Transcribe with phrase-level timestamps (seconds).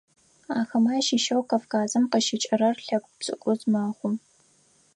[0.59, 4.11] Ахэмэ ащыщэу Кавказым къыщыкӏырэр лъэпкъ пшӏыкӏуз мэхъу.